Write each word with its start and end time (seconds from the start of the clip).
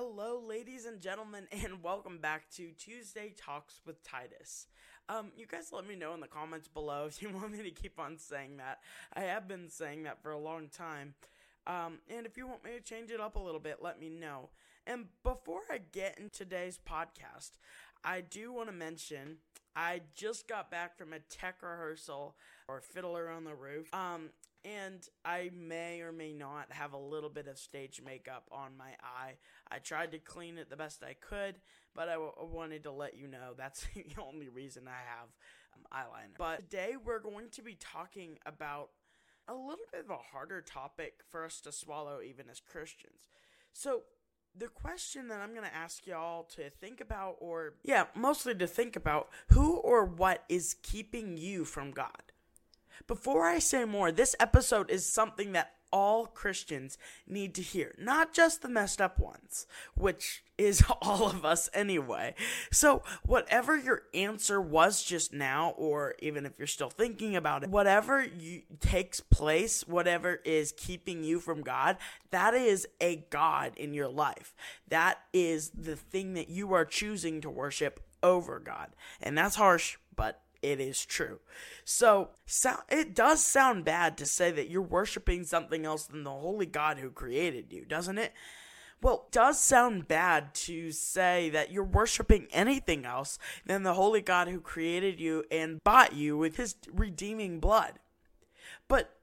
Hello, 0.00 0.40
ladies 0.46 0.86
and 0.86 1.00
gentlemen, 1.00 1.48
and 1.64 1.82
welcome 1.82 2.18
back 2.18 2.48
to 2.50 2.70
Tuesday 2.78 3.34
Talks 3.36 3.80
with 3.84 4.00
Titus. 4.04 4.68
Um, 5.08 5.32
you 5.36 5.44
guys 5.44 5.72
let 5.72 5.88
me 5.88 5.96
know 5.96 6.14
in 6.14 6.20
the 6.20 6.28
comments 6.28 6.68
below 6.68 7.06
if 7.06 7.20
you 7.22 7.30
want 7.30 7.50
me 7.50 7.64
to 7.64 7.72
keep 7.72 7.98
on 7.98 8.16
saying 8.16 8.58
that. 8.58 8.78
I 9.12 9.22
have 9.22 9.48
been 9.48 9.68
saying 9.68 10.04
that 10.04 10.22
for 10.22 10.30
a 10.30 10.38
long 10.38 10.68
time. 10.68 11.14
Um, 11.66 11.98
and 12.08 12.26
if 12.26 12.36
you 12.36 12.46
want 12.46 12.62
me 12.64 12.70
to 12.76 12.80
change 12.80 13.10
it 13.10 13.18
up 13.18 13.34
a 13.34 13.40
little 13.40 13.58
bit, 13.58 13.78
let 13.82 13.98
me 13.98 14.08
know. 14.08 14.50
And 14.86 15.06
before 15.24 15.62
I 15.68 15.80
get 15.90 16.16
in 16.16 16.30
today's 16.30 16.78
podcast, 16.78 17.58
I 18.04 18.20
do 18.20 18.52
want 18.52 18.68
to 18.68 18.72
mention 18.72 19.38
I 19.74 20.02
just 20.14 20.46
got 20.46 20.70
back 20.70 20.96
from 20.96 21.12
a 21.12 21.18
tech 21.18 21.56
rehearsal 21.60 22.36
or 22.68 22.80
Fiddler 22.80 23.28
on 23.28 23.42
the 23.42 23.54
Roof. 23.56 23.92
Um, 23.92 24.30
and 24.64 25.06
I 25.24 25.50
may 25.54 26.00
or 26.00 26.12
may 26.12 26.32
not 26.32 26.66
have 26.70 26.92
a 26.92 26.98
little 26.98 27.30
bit 27.30 27.46
of 27.46 27.58
stage 27.58 28.02
makeup 28.04 28.44
on 28.50 28.76
my 28.76 28.90
eye. 29.02 29.34
I 29.70 29.78
tried 29.78 30.12
to 30.12 30.18
clean 30.18 30.58
it 30.58 30.70
the 30.70 30.76
best 30.76 31.02
I 31.02 31.14
could, 31.14 31.56
but 31.94 32.08
I, 32.08 32.14
w- 32.14 32.32
wanted 32.40 32.82
to 32.84 32.92
let 32.92 33.16
you 33.16 33.28
know 33.28 33.54
that's 33.56 33.86
the 33.94 34.04
only 34.22 34.48
reason 34.48 34.84
I 34.88 34.90
have 34.90 35.28
um, 35.74 35.82
eyeliner. 35.92 36.36
But 36.36 36.70
today 36.70 36.94
we're 37.02 37.20
going 37.20 37.50
to 37.50 37.62
be 37.62 37.76
talking 37.78 38.38
about 38.46 38.90
a 39.48 39.54
little 39.54 39.86
bit 39.90 40.04
of 40.04 40.10
a 40.10 40.18
harder 40.32 40.60
topic 40.60 41.20
for 41.30 41.44
us 41.44 41.60
to 41.62 41.72
swallow, 41.72 42.20
even 42.20 42.50
as 42.50 42.60
Christians. 42.60 43.28
So, 43.72 44.02
the 44.56 44.68
question 44.68 45.28
that 45.28 45.40
I'm 45.40 45.52
going 45.54 45.68
to 45.68 45.74
ask 45.74 46.06
y'all 46.06 46.44
to 46.56 46.68
think 46.70 47.00
about, 47.00 47.36
or 47.38 47.74
yeah, 47.84 48.06
mostly 48.14 48.54
to 48.56 48.66
think 48.66 48.96
about, 48.96 49.28
who 49.48 49.76
or 49.76 50.04
what 50.04 50.44
is 50.48 50.74
keeping 50.82 51.36
you 51.36 51.64
from 51.64 51.92
God? 51.92 52.27
Before 53.06 53.46
I 53.46 53.58
say 53.58 53.84
more, 53.84 54.12
this 54.12 54.34
episode 54.40 54.90
is 54.90 55.06
something 55.06 55.52
that 55.52 55.72
all 55.92 56.26
Christians 56.26 56.98
need 57.26 57.54
to 57.54 57.62
hear, 57.62 57.94
not 57.98 58.32
just 58.32 58.62
the 58.62 58.68
messed 58.68 59.00
up 59.00 59.18
ones, 59.18 59.66
which 59.94 60.42
is 60.56 60.82
all 61.02 61.28
of 61.28 61.44
us 61.44 61.68
anyway. 61.72 62.34
So, 62.70 63.02
whatever 63.24 63.76
your 63.76 64.02
answer 64.14 64.60
was 64.60 65.02
just 65.02 65.32
now, 65.32 65.70
or 65.76 66.14
even 66.20 66.44
if 66.46 66.52
you're 66.58 66.66
still 66.66 66.90
thinking 66.90 67.36
about 67.36 67.64
it, 67.64 67.70
whatever 67.70 68.24
you, 68.24 68.62
takes 68.80 69.20
place, 69.20 69.86
whatever 69.86 70.40
is 70.44 70.72
keeping 70.76 71.24
you 71.24 71.40
from 71.40 71.62
God, 71.62 71.96
that 72.30 72.54
is 72.54 72.86
a 73.00 73.24
God 73.30 73.72
in 73.76 73.94
your 73.94 74.08
life. 74.08 74.54
That 74.88 75.18
is 75.32 75.70
the 75.70 75.96
thing 75.96 76.34
that 76.34 76.48
you 76.48 76.72
are 76.74 76.84
choosing 76.84 77.40
to 77.40 77.50
worship 77.50 78.00
over 78.22 78.58
God. 78.58 78.88
And 79.20 79.38
that's 79.38 79.56
harsh, 79.56 79.96
but 80.14 80.42
it 80.62 80.80
is 80.80 81.04
true. 81.04 81.38
So, 81.84 82.30
so, 82.46 82.76
it 82.88 83.14
does 83.14 83.44
sound 83.44 83.84
bad 83.84 84.18
to 84.18 84.26
say 84.26 84.50
that 84.52 84.70
you're 84.70 84.82
worshiping 84.82 85.44
something 85.44 85.84
else 85.84 86.06
than 86.06 86.24
the 86.24 86.30
holy 86.30 86.66
God 86.66 86.98
who 86.98 87.10
created 87.10 87.72
you, 87.72 87.84
doesn't 87.84 88.18
it? 88.18 88.32
Well, 89.00 89.26
it 89.26 89.32
does 89.32 89.60
sound 89.60 90.08
bad 90.08 90.54
to 90.54 90.90
say 90.90 91.50
that 91.50 91.70
you're 91.70 91.84
worshiping 91.84 92.48
anything 92.50 93.06
else 93.06 93.38
than 93.64 93.84
the 93.84 93.94
holy 93.94 94.20
God 94.20 94.48
who 94.48 94.60
created 94.60 95.20
you 95.20 95.44
and 95.50 95.82
bought 95.84 96.14
you 96.14 96.36
with 96.36 96.56
his 96.56 96.74
redeeming 96.92 97.60
blood. 97.60 98.00
But 98.88 99.18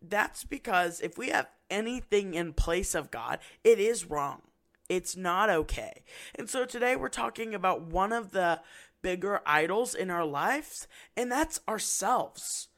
that's 0.00 0.44
because 0.44 1.00
if 1.00 1.18
we 1.18 1.30
have 1.30 1.48
anything 1.68 2.34
in 2.34 2.52
place 2.52 2.94
of 2.94 3.10
God, 3.10 3.40
it 3.64 3.80
is 3.80 4.04
wrong. 4.08 4.42
It's 4.88 5.16
not 5.16 5.48
okay. 5.50 6.02
And 6.34 6.48
so 6.48 6.64
today 6.64 6.96
we're 6.96 7.08
talking 7.08 7.54
about 7.54 7.82
one 7.82 8.12
of 8.12 8.30
the 8.30 8.60
bigger 9.02 9.40
idols 9.44 9.94
in 9.94 10.10
our 10.10 10.24
lives, 10.24 10.86
and 11.16 11.30
that's 11.30 11.60
ourselves. 11.68 12.68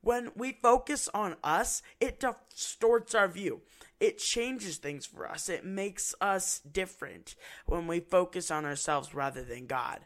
When 0.00 0.32
we 0.34 0.52
focus 0.52 1.08
on 1.14 1.36
us, 1.44 1.82
it 2.00 2.20
distorts 2.20 3.14
our 3.14 3.28
view. 3.28 3.62
It 4.00 4.18
changes 4.18 4.78
things 4.78 5.06
for 5.06 5.28
us. 5.28 5.48
It 5.48 5.64
makes 5.64 6.12
us 6.20 6.58
different 6.60 7.36
when 7.66 7.86
we 7.86 8.00
focus 8.00 8.50
on 8.50 8.64
ourselves 8.64 9.14
rather 9.14 9.44
than 9.44 9.66
God. 9.66 10.00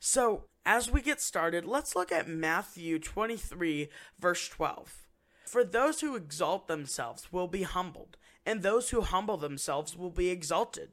So, 0.00 0.46
as 0.64 0.90
we 0.90 1.00
get 1.00 1.20
started, 1.20 1.64
let's 1.64 1.94
look 1.94 2.10
at 2.10 2.28
Matthew 2.28 2.98
23, 2.98 3.88
verse 4.18 4.48
12. 4.48 5.06
For 5.46 5.62
those 5.62 6.00
who 6.00 6.16
exalt 6.16 6.66
themselves 6.66 7.32
will 7.32 7.46
be 7.46 7.62
humbled, 7.62 8.16
and 8.44 8.62
those 8.62 8.90
who 8.90 9.00
humble 9.00 9.36
themselves 9.36 9.96
will 9.96 10.10
be 10.10 10.28
exalted. 10.28 10.90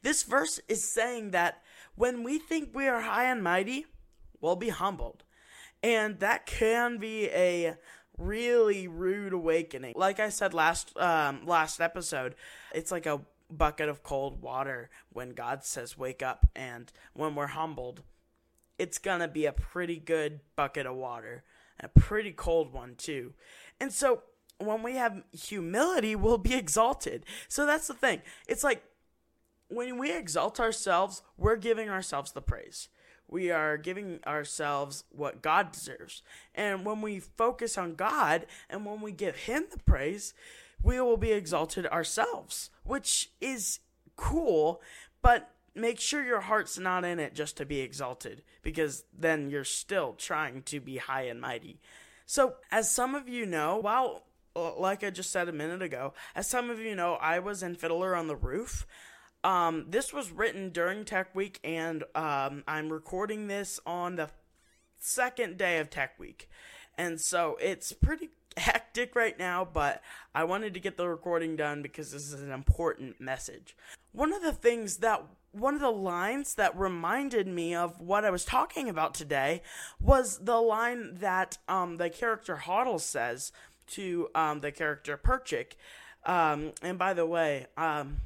This 0.00 0.22
verse 0.22 0.58
is 0.68 0.90
saying 0.90 1.32
that 1.32 1.62
when 1.96 2.22
we 2.22 2.38
think 2.38 2.70
we 2.74 2.88
are 2.88 3.00
high 3.00 3.24
and 3.24 3.42
mighty, 3.42 3.86
we'll 4.40 4.56
be 4.56 4.70
humbled. 4.70 5.24
And 5.82 6.18
that 6.20 6.46
can 6.46 6.98
be 6.98 7.28
a 7.28 7.76
really 8.16 8.88
rude 8.88 9.32
awakening. 9.32 9.94
Like 9.96 10.20
I 10.20 10.28
said 10.28 10.54
last 10.54 10.96
um, 10.98 11.46
last 11.46 11.80
episode, 11.80 12.34
it's 12.74 12.90
like 12.90 13.06
a 13.06 13.20
bucket 13.50 13.88
of 13.88 14.02
cold 14.02 14.42
water 14.42 14.90
when 15.12 15.30
God 15.30 15.64
says 15.64 15.98
wake 15.98 16.22
up 16.22 16.46
and 16.56 16.90
when 17.12 17.34
we're 17.34 17.48
humbled, 17.48 18.02
it's 18.78 18.98
going 18.98 19.20
to 19.20 19.28
be 19.28 19.46
a 19.46 19.52
pretty 19.52 19.98
good 19.98 20.40
bucket 20.56 20.86
of 20.86 20.96
water, 20.96 21.44
a 21.80 21.88
pretty 21.88 22.32
cold 22.32 22.72
one 22.72 22.94
too. 22.96 23.34
And 23.80 23.92
so 23.92 24.22
when 24.58 24.82
we 24.82 24.94
have 24.94 25.22
humility, 25.32 26.16
we'll 26.16 26.38
be 26.38 26.54
exalted. 26.54 27.24
So 27.48 27.66
that's 27.66 27.88
the 27.88 27.94
thing. 27.94 28.22
It's 28.48 28.64
like 28.64 28.82
when 29.74 29.98
we 29.98 30.16
exalt 30.16 30.60
ourselves, 30.60 31.22
we're 31.36 31.56
giving 31.56 31.88
ourselves 31.88 32.32
the 32.32 32.42
praise. 32.42 32.88
We 33.28 33.50
are 33.50 33.76
giving 33.76 34.20
ourselves 34.26 35.04
what 35.10 35.42
God 35.42 35.72
deserves. 35.72 36.22
And 36.54 36.84
when 36.84 37.00
we 37.00 37.20
focus 37.20 37.78
on 37.78 37.94
God 37.94 38.46
and 38.68 38.84
when 38.84 39.00
we 39.00 39.12
give 39.12 39.36
Him 39.36 39.64
the 39.70 39.78
praise, 39.78 40.34
we 40.82 41.00
will 41.00 41.16
be 41.16 41.32
exalted 41.32 41.86
ourselves, 41.86 42.70
which 42.84 43.30
is 43.40 43.80
cool, 44.16 44.82
but 45.22 45.50
make 45.74 45.98
sure 45.98 46.22
your 46.22 46.42
heart's 46.42 46.78
not 46.78 47.04
in 47.04 47.18
it 47.18 47.34
just 47.34 47.56
to 47.56 47.64
be 47.64 47.80
exalted, 47.80 48.42
because 48.62 49.04
then 49.16 49.50
you're 49.50 49.64
still 49.64 50.12
trying 50.12 50.62
to 50.62 50.80
be 50.80 50.98
high 50.98 51.22
and 51.22 51.40
mighty. 51.40 51.80
So, 52.26 52.54
as 52.70 52.90
some 52.90 53.14
of 53.14 53.28
you 53.28 53.46
know, 53.46 53.78
while, 53.78 54.24
like 54.54 55.02
I 55.02 55.10
just 55.10 55.30
said 55.30 55.48
a 55.48 55.52
minute 55.52 55.82
ago, 55.82 56.12
as 56.34 56.48
some 56.48 56.70
of 56.70 56.78
you 56.78 56.94
know, 56.94 57.14
I 57.14 57.38
was 57.38 57.62
in 57.62 57.74
Fiddler 57.74 58.14
on 58.14 58.28
the 58.28 58.36
Roof. 58.36 58.86
Um, 59.44 59.84
this 59.88 60.12
was 60.12 60.32
written 60.32 60.70
during 60.70 61.04
Tech 61.04 61.34
Week, 61.34 61.60
and 61.62 62.02
um, 62.14 62.64
I'm 62.66 62.90
recording 62.90 63.46
this 63.46 63.78
on 63.84 64.16
the 64.16 64.30
second 64.98 65.58
day 65.58 65.78
of 65.78 65.90
Tech 65.90 66.18
Week. 66.18 66.48
And 66.96 67.20
so 67.20 67.58
it's 67.60 67.92
pretty 67.92 68.30
hectic 68.56 69.14
right 69.14 69.38
now, 69.38 69.68
but 69.70 70.02
I 70.34 70.44
wanted 70.44 70.72
to 70.74 70.80
get 70.80 70.96
the 70.96 71.08
recording 71.08 71.56
done 71.56 71.82
because 71.82 72.10
this 72.10 72.32
is 72.32 72.40
an 72.40 72.52
important 72.52 73.20
message. 73.20 73.76
One 74.12 74.32
of 74.32 74.42
the 74.42 74.52
things 74.52 74.98
that 74.98 75.22
one 75.52 75.74
of 75.74 75.80
the 75.80 75.90
lines 75.90 76.54
that 76.54 76.76
reminded 76.76 77.46
me 77.46 77.74
of 77.74 78.00
what 78.00 78.24
I 78.24 78.30
was 78.30 78.44
talking 78.44 78.88
about 78.88 79.14
today 79.14 79.62
was 80.00 80.38
the 80.38 80.56
line 80.56 81.16
that 81.16 81.58
um, 81.68 81.98
the 81.98 82.10
character 82.10 82.62
Hodel 82.64 82.98
says 82.98 83.52
to 83.88 84.28
um, 84.34 84.60
the 84.60 84.72
character 84.72 85.16
Perchik. 85.16 85.72
Um, 86.24 86.72
and 86.82 86.98
by 86.98 87.12
the 87.12 87.26
way, 87.26 87.66
um, 87.76 88.16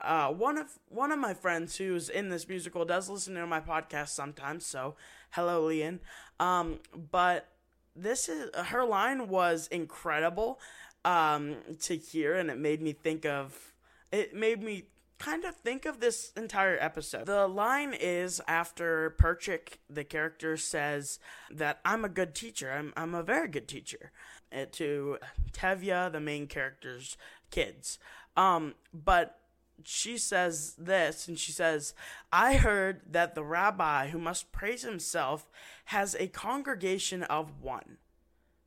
uh, 0.00 0.28
one 0.28 0.58
of 0.58 0.78
one 0.88 1.12
of 1.12 1.18
my 1.18 1.34
friends 1.34 1.76
who's 1.76 2.08
in 2.08 2.28
this 2.28 2.48
musical 2.48 2.84
does 2.84 3.08
listen 3.08 3.34
to 3.34 3.46
my 3.46 3.60
podcast 3.60 4.08
sometimes. 4.08 4.64
So 4.64 4.94
hello, 5.30 5.66
Leon. 5.66 6.00
Um, 6.38 6.78
but 7.10 7.48
this 7.96 8.28
is 8.28 8.50
her 8.54 8.84
line 8.84 9.28
was 9.28 9.66
incredible 9.68 10.60
um, 11.04 11.56
to 11.82 11.96
hear, 11.96 12.34
and 12.34 12.50
it 12.50 12.58
made 12.58 12.80
me 12.80 12.92
think 12.92 13.26
of 13.26 13.72
it 14.12 14.34
made 14.34 14.62
me 14.62 14.84
kind 15.18 15.44
of 15.44 15.56
think 15.56 15.84
of 15.84 15.98
this 16.00 16.32
entire 16.36 16.78
episode. 16.80 17.26
The 17.26 17.48
line 17.48 17.92
is 17.92 18.40
after 18.46 19.16
Perchik, 19.18 19.78
the 19.90 20.04
character 20.04 20.56
says 20.56 21.18
that 21.50 21.80
I'm 21.84 22.04
a 22.04 22.08
good 22.08 22.34
teacher. 22.34 22.72
I'm 22.72 22.92
I'm 22.96 23.14
a 23.14 23.22
very 23.22 23.48
good 23.48 23.66
teacher 23.66 24.12
uh, 24.52 24.66
to 24.72 25.18
Tevye, 25.52 26.12
the 26.12 26.20
main 26.20 26.46
character's 26.46 27.16
kids. 27.50 27.98
Um, 28.36 28.74
but 28.94 29.38
she 29.84 30.18
says 30.18 30.74
this, 30.76 31.28
and 31.28 31.38
she 31.38 31.52
says, 31.52 31.94
I 32.32 32.56
heard 32.56 33.02
that 33.10 33.34
the 33.34 33.44
rabbi 33.44 34.08
who 34.08 34.18
must 34.18 34.52
praise 34.52 34.82
himself 34.82 35.48
has 35.86 36.14
a 36.18 36.28
congregation 36.28 37.22
of 37.24 37.62
one. 37.62 37.98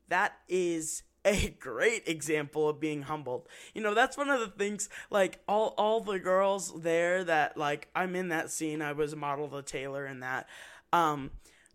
That 0.08 0.34
is 0.48 1.04
a 1.26 1.50
great 1.60 2.08
example 2.08 2.70
of 2.70 2.80
being 2.80 3.04
humbled. 3.04 3.48
You 3.74 3.82
know, 3.82 3.94
that's 3.94 4.18
one 4.18 4.30
of 4.30 4.40
the 4.40 4.48
things 4.48 4.90
like 5.10 5.40
all 5.48 5.74
all 5.78 6.02
the 6.02 6.20
girls 6.20 6.82
there 6.82 7.24
that 7.24 7.58
like 7.58 7.90
I'm 7.96 8.16
in 8.16 8.30
that 8.30 8.50
scene. 8.50 8.82
I 8.82 8.94
was 8.94 9.14
a 9.14 9.16
Motel 9.16 9.48
the 9.48 9.62
tailor 9.62 10.06
in 10.06 10.22
that. 10.22 10.48
Um 10.92 11.32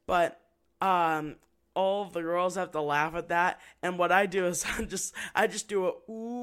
but 0.07 0.41
um 0.81 1.37
all 1.75 2.07
the 2.07 2.23
girls 2.23 2.57
have 2.57 2.73
to 2.73 2.81
laugh 2.81 3.15
at 3.15 3.29
that. 3.29 3.61
And 3.83 3.99
what 3.99 4.11
I 4.11 4.27
do 4.27 4.47
is 4.47 4.65
I 4.79 4.83
just 4.85 5.15
I 5.35 5.47
just 5.47 5.69
do 5.69 5.87
a 5.87 6.11
ooh 6.11 6.36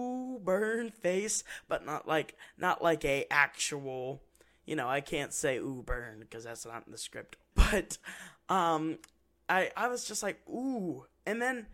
burn 0.44 0.92
face, 0.92 1.44
but 1.68 1.86
not 1.86 2.07
like 2.07 2.36
not 2.57 2.84
like 2.84 3.06
a 3.06 3.25
actual. 3.31 4.22
You 4.66 4.75
know, 4.78 4.88
I 4.88 5.01
can't 5.01 5.34
say 5.34 5.57
ooh 5.57 5.84
burn 5.86 6.19
because 6.19 6.45
that's 6.45 6.66
not 6.66 6.84
in 6.86 6.92
the 6.92 6.98
script. 6.98 7.38
But 7.56 7.98
um, 8.50 8.98
I 9.48 9.72
I 9.75 9.88
was 9.88 10.06
just 10.06 10.24
like 10.24 10.40
ooh, 10.50 11.06
and 11.25 11.42
then 11.42 11.68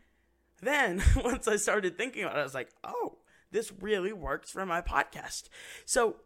then 0.61 1.01
once 1.23 1.47
I 1.47 1.55
started 1.55 1.97
thinking 1.97 2.23
about 2.23 2.37
it, 2.37 2.41
I 2.41 2.43
was 2.43 2.53
like, 2.53 2.69
oh, 2.83 3.17
this 3.51 3.71
really 3.79 4.13
works 4.13 4.51
for 4.51 4.65
my 4.65 4.81
podcast. 4.81 5.49
So 5.85 6.17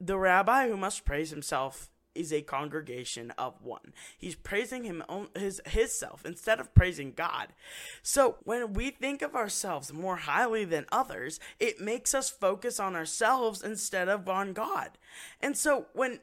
the 0.00 0.18
rabbi 0.18 0.68
who 0.68 0.76
must 0.76 1.04
praise 1.04 1.30
himself 1.30 1.90
is 2.16 2.32
a 2.32 2.42
congregation 2.42 3.32
of 3.32 3.62
one. 3.62 3.92
He's 4.18 4.34
praising 4.34 4.84
him 4.84 5.02
his 5.34 5.60
his 5.66 5.92
self 5.92 6.24
instead 6.24 6.60
of 6.60 6.74
praising 6.74 7.12
God. 7.12 7.48
So 8.02 8.36
when 8.44 8.72
we 8.72 8.90
think 8.90 9.22
of 9.22 9.34
ourselves 9.34 9.92
more 9.92 10.16
highly 10.16 10.64
than 10.64 10.86
others, 10.90 11.38
it 11.60 11.80
makes 11.80 12.14
us 12.14 12.30
focus 12.30 12.80
on 12.80 12.96
ourselves 12.96 13.62
instead 13.62 14.08
of 14.08 14.28
on 14.28 14.52
God. 14.52 14.90
And 15.40 15.56
so 15.56 15.86
when 15.92 16.20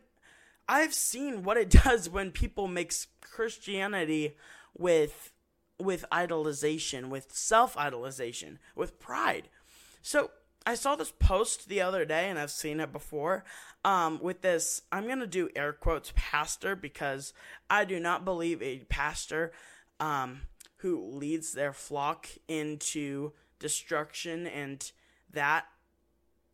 I've 0.67 0.93
seen 0.93 1.43
what 1.43 1.57
it 1.57 1.69
does 1.83 2.09
when 2.09 2.31
people 2.31 2.67
mix 2.67 3.07
Christianity 3.21 4.35
with 4.77 5.31
with 5.79 6.05
idolization, 6.11 7.09
with 7.09 7.33
self-idolization, 7.33 8.57
with 8.75 8.99
pride. 8.99 9.49
So 10.01 10.31
I 10.65 10.75
saw 10.75 10.95
this 10.95 11.11
post 11.11 11.67
the 11.67 11.81
other 11.81 12.05
day 12.05 12.29
and 12.29 12.39
I've 12.39 12.51
seen 12.51 12.79
it 12.79 12.91
before 12.91 13.43
um, 13.85 14.19
with 14.21 14.41
this, 14.41 14.81
I'm 14.91 15.05
going 15.05 15.19
to 15.19 15.27
do 15.27 15.49
air 15.55 15.73
quotes 15.73 16.13
pastor 16.15 16.75
because 16.75 17.33
I 17.69 17.85
do 17.85 17.99
not 17.99 18.23
believe 18.23 18.61
a 18.61 18.79
pastor 18.89 19.51
um, 19.99 20.41
who 20.77 21.05
leads 21.05 21.53
their 21.53 21.73
flock 21.73 22.27
into 22.47 23.33
destruction 23.59 24.47
and 24.47 24.91
that 25.31 25.65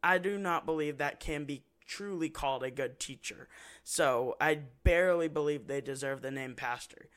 I 0.03 0.17
do 0.17 0.37
not 0.37 0.65
believe 0.65 0.97
that 0.97 1.19
can 1.19 1.45
be 1.45 1.63
truly 1.85 2.29
called 2.29 2.63
a 2.63 2.71
good 2.71 2.99
teacher. 2.99 3.47
So 3.83 4.35
I 4.39 4.59
barely 4.83 5.27
believe 5.27 5.67
they 5.67 5.81
deserve 5.81 6.21
the 6.21 6.31
name 6.31 6.55
pastor 6.55 7.09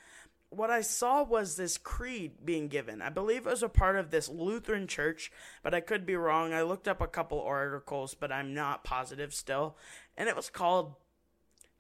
what 0.53 0.71
I 0.71 0.83
saw 0.83 1.23
was 1.23 1.57
this 1.57 1.79
creed 1.79 2.33
being 2.45 2.69
given. 2.69 3.01
I 3.01 3.09
believe 3.09 3.47
it 3.47 3.51
was 3.51 3.63
a 3.63 3.69
part 3.69 3.97
of 3.97 4.11
this 4.11 4.29
Lutheran 4.29 4.87
church, 4.87 5.33
but 5.63 5.75
I 5.75 5.81
could 5.81 6.05
be 6.05 6.15
wrong. 6.15 6.53
I 6.53 6.63
looked 6.63 6.87
up 6.87 7.01
a 7.01 7.07
couple 7.07 7.41
articles, 7.41 8.15
but 8.15 8.31
I'm 8.31 8.53
not 8.53 8.85
positive 8.85 9.33
still. 9.33 9.77
And 10.17 10.29
it 10.29 10.37
was 10.37 10.51
called 10.51 10.95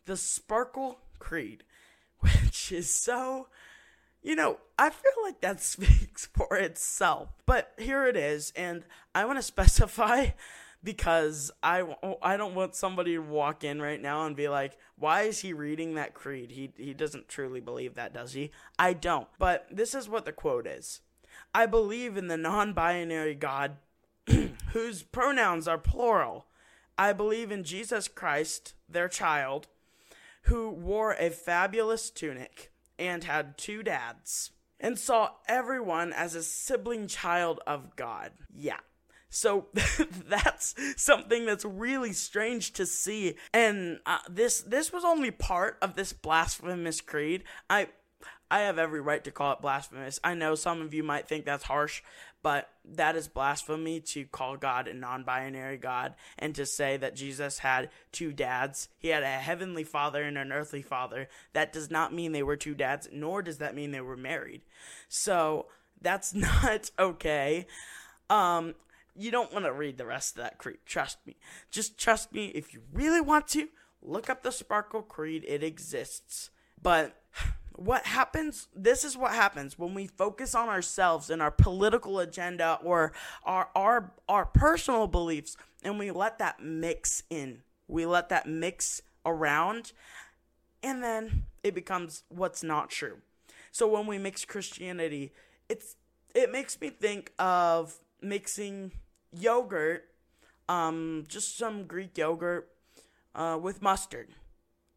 the 0.06 0.16
Sparkle 0.16 1.00
Creed, 1.18 1.64
which 2.20 2.72
is 2.72 2.88
so. 2.88 3.48
You 4.22 4.36
know, 4.36 4.58
I 4.78 4.88
feel 4.90 5.12
like 5.24 5.40
that 5.40 5.60
speaks 5.62 6.26
for 6.26 6.56
itself. 6.56 7.28
But 7.44 7.72
here 7.78 8.06
it 8.06 8.16
is, 8.16 8.52
and 8.56 8.84
I 9.14 9.26
want 9.26 9.38
to 9.38 9.42
specify 9.42 10.28
because 10.84 11.50
I, 11.62 11.84
I 12.22 12.36
don't 12.36 12.54
want 12.54 12.74
somebody 12.74 13.14
to 13.14 13.20
walk 13.20 13.64
in 13.64 13.80
right 13.80 14.00
now 14.00 14.26
and 14.26 14.34
be 14.34 14.48
like, 14.48 14.76
why 14.96 15.22
is 15.22 15.40
he 15.40 15.52
reading 15.52 15.94
that 15.94 16.14
creed? 16.14 16.50
He, 16.50 16.72
he 16.76 16.92
doesn't 16.92 17.28
truly 17.28 17.60
believe 17.60 17.94
that, 17.94 18.12
does 18.12 18.32
he? 18.32 18.50
I 18.78 18.92
don't. 18.92 19.28
But 19.38 19.66
this 19.70 19.94
is 19.94 20.08
what 20.08 20.24
the 20.24 20.32
quote 20.32 20.66
is 20.66 21.00
I 21.54 21.66
believe 21.66 22.16
in 22.16 22.28
the 22.28 22.36
non 22.36 22.72
binary 22.72 23.34
God 23.34 23.76
whose 24.72 25.02
pronouns 25.02 25.68
are 25.68 25.78
plural. 25.78 26.46
I 26.98 27.12
believe 27.12 27.50
in 27.50 27.64
Jesus 27.64 28.06
Christ, 28.06 28.74
their 28.88 29.08
child, 29.08 29.68
who 30.42 30.70
wore 30.70 31.14
a 31.14 31.30
fabulous 31.30 32.10
tunic 32.10 32.72
and 32.98 33.24
had 33.24 33.56
two 33.56 33.82
dads 33.82 34.50
and 34.78 34.98
saw 34.98 35.30
everyone 35.48 36.12
as 36.12 36.34
a 36.34 36.42
sibling 36.42 37.06
child 37.06 37.60
of 37.66 37.96
God. 37.96 38.32
Yeah. 38.54 38.80
So 39.32 39.68
that's 40.28 40.74
something 40.96 41.46
that's 41.46 41.64
really 41.64 42.12
strange 42.12 42.74
to 42.74 42.84
see. 42.84 43.34
And 43.54 43.98
uh, 44.04 44.18
this 44.28 44.60
this 44.60 44.92
was 44.92 45.04
only 45.04 45.30
part 45.30 45.78
of 45.80 45.96
this 45.96 46.12
blasphemous 46.12 47.00
creed. 47.00 47.42
I 47.68 47.88
I 48.50 48.60
have 48.60 48.78
every 48.78 49.00
right 49.00 49.24
to 49.24 49.30
call 49.30 49.54
it 49.54 49.62
blasphemous. 49.62 50.20
I 50.22 50.34
know 50.34 50.54
some 50.54 50.82
of 50.82 50.92
you 50.92 51.02
might 51.02 51.26
think 51.26 51.46
that's 51.46 51.64
harsh, 51.64 52.02
but 52.42 52.68
that 52.84 53.16
is 53.16 53.26
blasphemy 53.26 54.00
to 54.00 54.26
call 54.26 54.58
God 54.58 54.86
a 54.86 54.92
non 54.92 55.24
binary 55.24 55.78
God 55.78 56.14
and 56.38 56.54
to 56.56 56.66
say 56.66 56.98
that 56.98 57.16
Jesus 57.16 57.60
had 57.60 57.88
two 58.12 58.34
dads. 58.34 58.90
He 58.98 59.08
had 59.08 59.22
a 59.22 59.26
heavenly 59.26 59.84
father 59.84 60.22
and 60.24 60.36
an 60.36 60.52
earthly 60.52 60.82
father. 60.82 61.30
That 61.54 61.72
does 61.72 61.90
not 61.90 62.12
mean 62.12 62.32
they 62.32 62.42
were 62.42 62.56
two 62.56 62.74
dads, 62.74 63.08
nor 63.10 63.40
does 63.40 63.56
that 63.58 63.74
mean 63.74 63.92
they 63.92 64.02
were 64.02 64.18
married. 64.18 64.60
So 65.08 65.68
that's 66.02 66.34
not 66.34 66.90
okay. 66.98 67.66
Um, 68.28 68.74
you 69.16 69.30
don't 69.30 69.52
want 69.52 69.64
to 69.64 69.72
read 69.72 69.98
the 69.98 70.06
rest 70.06 70.36
of 70.36 70.42
that 70.42 70.58
creed. 70.58 70.78
Trust 70.86 71.18
me. 71.26 71.36
Just 71.70 71.98
trust 71.98 72.32
me. 72.32 72.46
If 72.46 72.72
you 72.72 72.82
really 72.92 73.20
want 73.20 73.48
to, 73.48 73.68
look 74.00 74.30
up 74.30 74.42
the 74.42 74.52
Sparkle 74.52 75.02
Creed. 75.02 75.44
It 75.46 75.62
exists. 75.62 76.50
But 76.82 77.22
what 77.76 78.04
happens 78.06 78.68
this 78.74 79.02
is 79.04 79.16
what 79.16 79.32
happens 79.32 79.78
when 79.78 79.94
we 79.94 80.06
focus 80.06 80.54
on 80.54 80.68
ourselves 80.68 81.30
and 81.30 81.40
our 81.40 81.50
political 81.50 82.18
agenda 82.18 82.78
or 82.82 83.12
our 83.44 83.70
our 83.74 84.12
our 84.28 84.44
personal 84.44 85.06
beliefs 85.06 85.56
and 85.82 85.98
we 85.98 86.10
let 86.10 86.38
that 86.38 86.62
mix 86.62 87.22
in 87.30 87.62
we 87.88 88.04
let 88.04 88.28
that 88.28 88.46
mix 88.46 89.00
around 89.24 89.92
and 90.82 91.02
then 91.02 91.44
it 91.62 91.74
becomes 91.74 92.24
what's 92.28 92.62
not 92.62 92.90
true 92.90 93.18
so 93.70 93.86
when 93.86 94.06
we 94.06 94.18
mix 94.18 94.44
christianity 94.44 95.32
it's 95.68 95.96
it 96.34 96.52
makes 96.52 96.78
me 96.78 96.90
think 96.90 97.32
of 97.38 97.96
mixing 98.20 98.92
yogurt, 99.32 100.04
um, 100.68 101.24
just 101.28 101.56
some 101.56 101.84
Greek 101.84 102.16
yogurt, 102.16 102.68
uh, 103.34 103.58
with 103.60 103.82
mustard. 103.82 104.30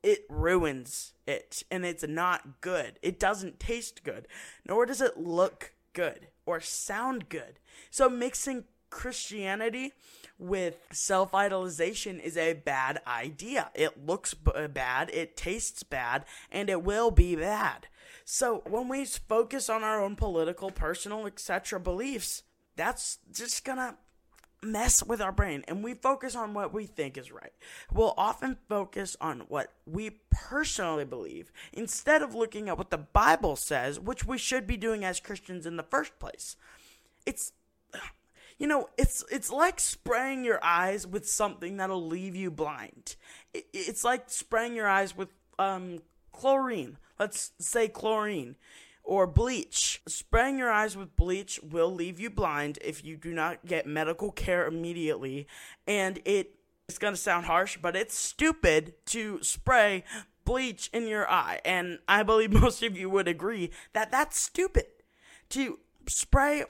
It 0.04 0.26
ruins 0.30 1.14
it, 1.26 1.64
and 1.72 1.86
it's 1.86 2.08
not 2.08 2.62
good. 2.62 3.00
It 3.02 3.20
doesn't 3.20 3.60
taste 3.60 4.04
good, 4.04 4.28
nor 4.68 4.86
does 4.86 5.02
it 5.02 5.18
look 5.18 5.74
good 5.94 6.28
or 6.46 6.60
sound 6.60 7.28
good. 7.30 7.60
So 7.90 8.08
mixing 8.10 8.66
Christianity 8.90 9.94
with 10.38 10.76
self 10.92 11.32
idolization 11.32 12.20
is 12.20 12.38
a 12.38 12.54
bad 12.54 13.02
idea. 13.08 13.72
It 13.74 14.06
looks 14.06 14.34
b- 14.34 14.52
bad, 14.68 15.10
it 15.12 15.36
tastes 15.36 15.84
bad, 15.84 16.26
and 16.52 16.70
it 16.70 16.84
will 16.84 17.12
be 17.12 17.36
bad. 17.36 17.88
So 18.26 18.64
when 18.68 18.88
we 18.88 19.06
focus 19.06 19.70
on 19.70 19.84
our 19.84 20.02
own 20.02 20.16
political, 20.16 20.72
personal, 20.72 21.26
etc. 21.26 21.80
beliefs, 21.80 22.44
that's 22.76 23.20
just 23.32 23.66
gonna 23.66 23.98
mess 24.66 25.04
with 25.04 25.22
our 25.22 25.32
brain 25.32 25.64
and 25.68 25.84
we 25.84 25.94
focus 25.94 26.36
on 26.36 26.54
what 26.54 26.74
we 26.74 26.86
think 26.86 27.18
is 27.18 27.32
right. 27.32 27.54
We'll 27.94 28.14
often 28.18 28.58
focus 28.68 29.16
on 29.22 29.42
what 29.48 29.72
we 29.86 30.20
personally 30.32 31.06
believe 31.06 31.52
instead 31.72 32.22
of 32.22 32.36
looking 32.36 32.70
at 32.70 32.78
what 32.78 32.90
the 32.90 32.98
Bible 32.98 33.56
says, 33.56 34.00
which 34.00 34.26
we 34.26 34.38
should 34.38 34.68
be 34.68 34.78
doing 34.78 35.06
as 35.06 35.20
Christians 35.20 35.66
in 35.66 35.78
the 35.78 35.84
first 35.84 36.18
place. 36.20 36.56
It's 37.26 37.54
you 38.58 38.68
know, 38.68 38.90
it's 38.98 39.24
it's 39.32 39.52
like 39.52 39.80
spraying 39.80 40.44
your 40.44 40.64
eyes 40.64 41.06
with 41.06 41.28
something 41.28 41.78
that'll 41.78 42.06
leave 42.06 42.36
you 42.36 42.52
blind. 42.52 43.16
it's 43.54 44.04
like 44.04 44.30
spraying 44.30 44.76
your 44.76 44.88
eyes 44.88 45.16
with 45.16 45.30
um 45.60 46.00
chlorine. 46.32 46.98
Let's 47.18 47.52
say 47.60 47.88
chlorine 47.88 48.56
or 49.06 49.28
bleach. 49.28 50.02
Spraying 50.08 50.58
your 50.58 50.72
eyes 50.72 50.98
with 50.98 51.16
bleach 51.16 51.60
will 51.64 51.94
leave 51.94 52.20
you 52.20 52.30
blind 52.30 52.80
if 52.84 53.06
you 53.06 53.16
do 53.16 53.32
not 53.34 53.66
get 53.66 53.86
medical 53.86 54.32
care 54.32 54.68
immediately. 54.68 55.48
And 55.88 56.20
it, 56.26 56.56
it's 56.90 56.98
going 56.98 57.14
to 57.14 57.20
sound 57.20 57.46
harsh, 57.46 57.78
but 57.82 57.96
it's 57.96 58.18
stupid 58.18 58.94
to 59.08 59.42
spray 59.44 60.04
bleach 60.44 60.90
in 60.92 61.08
your 61.08 61.30
eye. 61.30 61.62
And 61.64 62.00
I 62.08 62.24
believe 62.24 62.52
most 62.62 62.84
of 62.84 62.98
you 62.98 63.10
would 63.10 63.28
agree 63.28 63.72
that 63.94 64.12
that's 64.12 64.40
stupid. 64.40 64.86
To 65.50 65.80
spray 66.08 66.66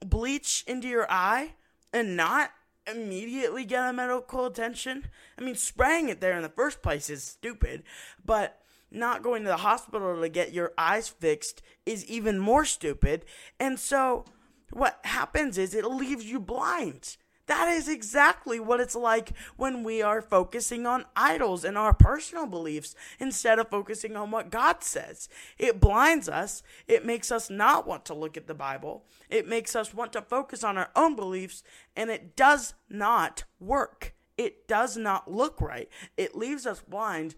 bleach 0.00 0.64
into 0.66 0.88
your 0.88 1.10
eye 1.10 1.54
and 1.92 2.16
not 2.16 2.52
immediately 2.86 3.64
get 3.64 3.88
a 3.88 3.92
medical 3.92 4.46
attention. 4.46 5.06
I 5.38 5.42
mean, 5.42 5.54
spraying 5.54 6.08
it 6.08 6.20
there 6.20 6.36
in 6.36 6.42
the 6.42 6.48
first 6.48 6.82
place 6.82 7.10
is 7.10 7.22
stupid, 7.22 7.82
but 8.24 8.61
not 8.94 9.22
going 9.22 9.42
to 9.42 9.48
the 9.48 9.56
hospital 9.58 10.20
to 10.20 10.28
get 10.28 10.52
your 10.52 10.72
eyes 10.76 11.08
fixed 11.08 11.62
is 11.86 12.04
even 12.06 12.38
more 12.38 12.64
stupid. 12.64 13.24
And 13.58 13.78
so 13.78 14.24
what 14.72 15.00
happens 15.04 15.58
is 15.58 15.74
it 15.74 15.84
leaves 15.84 16.24
you 16.24 16.40
blind. 16.40 17.16
That 17.46 17.68
is 17.68 17.88
exactly 17.88 18.60
what 18.60 18.80
it's 18.80 18.94
like 18.94 19.32
when 19.56 19.82
we 19.82 20.00
are 20.00 20.22
focusing 20.22 20.86
on 20.86 21.06
idols 21.16 21.64
and 21.64 21.76
our 21.76 21.92
personal 21.92 22.46
beliefs 22.46 22.94
instead 23.18 23.58
of 23.58 23.68
focusing 23.68 24.16
on 24.16 24.30
what 24.30 24.50
God 24.50 24.84
says. 24.84 25.28
It 25.58 25.80
blinds 25.80 26.28
us. 26.28 26.62
It 26.86 27.04
makes 27.04 27.32
us 27.32 27.50
not 27.50 27.86
want 27.86 28.04
to 28.06 28.14
look 28.14 28.36
at 28.36 28.46
the 28.46 28.54
Bible. 28.54 29.04
It 29.28 29.48
makes 29.48 29.74
us 29.74 29.92
want 29.92 30.12
to 30.12 30.22
focus 30.22 30.62
on 30.62 30.78
our 30.78 30.90
own 30.94 31.16
beliefs, 31.16 31.64
and 31.96 32.10
it 32.10 32.36
does 32.36 32.74
not 32.88 33.44
work. 33.58 34.14
It 34.38 34.68
does 34.68 34.96
not 34.96 35.30
look 35.30 35.60
right. 35.60 35.88
It 36.16 36.36
leaves 36.36 36.64
us 36.64 36.80
blind. 36.80 37.34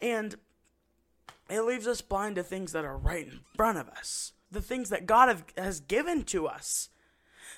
And 0.00 0.36
it 1.50 1.62
leaves 1.62 1.86
us 1.86 2.00
blind 2.00 2.36
to 2.36 2.42
things 2.42 2.72
that 2.72 2.84
are 2.84 2.96
right 2.96 3.26
in 3.26 3.40
front 3.56 3.78
of 3.78 3.88
us, 3.88 4.32
the 4.50 4.62
things 4.62 4.88
that 4.90 5.06
God 5.06 5.28
have, 5.28 5.44
has 5.56 5.80
given 5.80 6.24
to 6.24 6.46
us. 6.46 6.88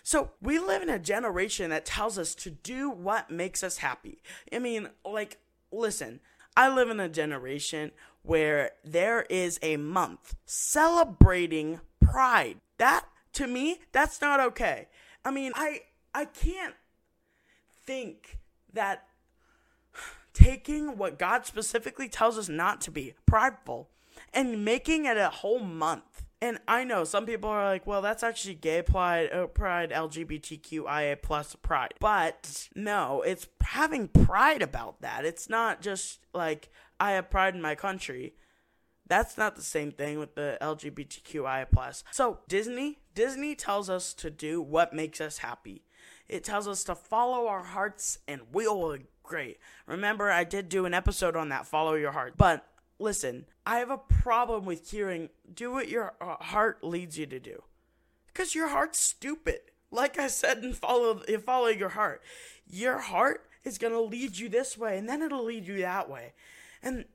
So 0.03 0.33
we 0.41 0.59
live 0.59 0.83
in 0.83 0.91
a 0.91 0.99
generation 0.99 1.71
that 1.71 1.87
tells 1.87 2.19
us 2.19 2.35
to 2.37 2.51
do 2.51 2.91
what 2.91 3.31
makes 3.31 3.63
us 3.63 3.79
happy. 3.79 4.23
I 4.53 4.59
mean, 4.59 4.89
like, 5.05 5.39
listen, 5.71 6.21
I 6.57 6.75
live 6.75 6.91
in 6.91 7.01
a 7.01 7.09
generation 7.09 7.93
where 8.23 8.73
there 8.85 9.23
is 9.23 9.59
a 9.63 9.77
month 9.77 10.35
celebrating 10.45 11.81
pride. 12.01 12.57
That 12.79 13.07
to 13.35 13.47
me, 13.47 13.81
that's 13.93 14.21
not 14.21 14.41
okay. 14.41 14.89
I 15.25 15.31
mean, 15.31 15.53
I 15.55 15.81
I 16.15 16.27
can't 16.27 16.75
think 17.85 18.39
that 18.73 19.07
taking 20.33 20.97
what 20.97 21.19
God 21.19 21.47
specifically 21.47 22.09
tells 22.09 22.39
us 22.39 22.49
not 22.49 22.81
to 22.83 22.91
be, 22.91 23.15
prideful, 23.27 23.91
and 24.33 24.65
making 24.65 25.05
it 25.07 25.17
a 25.17 25.29
whole 25.29 25.61
month. 25.61 26.25
And 26.41 26.59
I 26.67 26.83
know 26.83 27.05
some 27.05 27.25
people 27.25 27.49
are 27.51 27.65
like, 27.65 27.87
well, 27.87 28.03
that's 28.03 28.25
actually 28.25 28.55
gay 28.57 28.83
pride, 28.83 29.33
uh, 29.33 29.47
pride, 29.47 29.93
LGBTQIA 29.93 31.23
plus 31.23 31.55
pride. 31.55 31.95
But 32.01 32.69
no, 32.75 33.23
it's 33.23 33.47
having 33.63 34.09
pride 34.09 34.61
about 34.61 35.03
that. 35.03 35.25
It's 35.25 35.49
not 35.49 35.81
just 35.81 36.27
like, 36.35 36.69
I 36.99 37.13
have 37.13 37.31
pride 37.31 37.55
in 37.55 37.63
my 37.63 37.77
country. 37.77 38.35
That's 39.07 39.39
not 39.39 39.55
the 39.55 39.63
same 39.63 39.93
thing 39.93 40.19
with 40.19 40.35
the 40.35 40.59
LGBTQIA 40.61 41.67
plus. 41.71 42.03
So 42.11 42.41
Disney, 42.49 42.99
Disney 43.15 43.55
tells 43.55 43.89
us 43.89 44.13
to 44.15 44.29
do 44.29 44.61
what 44.61 44.93
makes 44.93 45.21
us 45.21 45.39
happy. 45.39 45.85
It 46.29 46.43
tells 46.43 46.67
us 46.67 46.83
to 46.85 46.97
follow 46.97 47.47
our 47.47 47.63
hearts 47.63 48.19
and 48.27 48.41
we'll 48.53 48.99
great. 49.33 49.57
Remember, 49.87 50.31
I 50.31 50.45
did 50.45 50.69
do 50.69 50.85
an 50.85 50.93
episode 50.93 51.37
on 51.37 51.49
that, 51.49 51.67
follow 51.67 51.95
your 51.95 52.13
heart. 52.13 52.35
But 52.37 52.67
listen, 52.99 53.47
I 53.65 53.79
have 53.79 53.89
a 53.89 53.97
problem 53.97 54.67
with 54.67 54.91
hearing 54.91 55.31
do 55.55 55.73
what 55.73 55.89
your 55.89 56.13
uh, 56.21 56.37
heart 56.37 56.85
leads 56.85 57.17
you 57.17 57.25
to 57.25 57.41
do. 57.41 57.63
Because 58.27 58.55
your 58.55 58.69
heart's 58.69 59.01
stupid. 59.01 59.61
Like 59.91 60.19
I 60.19 60.27
said, 60.27 60.59
and 60.59 60.77
follow 60.77 61.23
follow 61.47 61.69
your 61.69 61.91
heart. 61.91 62.21
Your 62.69 62.99
heart 62.99 63.47
is 63.65 63.79
gonna 63.79 64.03
lead 64.03 64.37
you 64.37 64.51
this 64.51 64.77
way, 64.77 64.99
and 64.99 65.09
then 65.09 65.23
it'll 65.23 65.45
lead 65.45 65.67
you 65.67 65.79
that 65.79 66.11
way, 66.11 66.35
and 66.83 67.07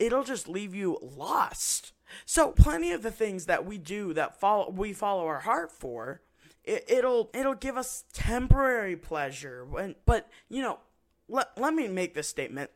it'll 0.00 0.24
just 0.24 0.48
leave 0.48 0.74
you 0.74 0.98
lost. 1.00 1.92
So, 2.24 2.50
plenty 2.50 2.90
of 2.90 3.02
the 3.02 3.12
things 3.12 3.46
that 3.46 3.64
we 3.64 3.78
do 3.78 4.12
that 4.14 4.40
follow 4.40 4.70
we 4.70 4.92
follow 4.92 5.26
our 5.26 5.40
heart 5.40 5.70
for, 5.70 6.22
it, 6.66 7.04
will 7.04 7.30
it'll 7.32 7.54
give 7.54 7.76
us 7.76 8.04
temporary 8.12 8.96
pleasure. 8.96 9.64
When, 9.64 9.94
but 10.04 10.28
you 10.48 10.62
know, 10.62 10.80
let 11.28 11.48
let 11.56 11.74
me 11.74 11.88
make 11.88 12.14
this 12.14 12.28
statement 12.28 12.70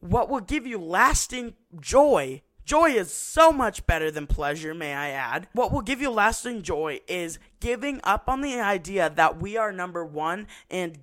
what 0.00 0.28
will 0.28 0.40
give 0.40 0.66
you 0.66 0.78
lasting 0.78 1.54
joy. 1.80 2.42
Joy 2.64 2.92
is 2.92 3.12
so 3.12 3.52
much 3.52 3.86
better 3.86 4.10
than 4.10 4.26
pleasure, 4.26 4.72
may 4.72 4.94
I 4.94 5.10
add. 5.10 5.48
What 5.52 5.70
will 5.70 5.82
give 5.82 6.00
you 6.00 6.10
lasting 6.10 6.62
joy 6.62 7.00
is 7.06 7.38
giving 7.60 8.00
up 8.04 8.26
on 8.26 8.40
the 8.40 8.58
idea 8.58 9.12
that 9.14 9.38
we 9.38 9.58
are 9.58 9.70
number 9.70 10.02
one 10.04 10.46
and 10.70 10.98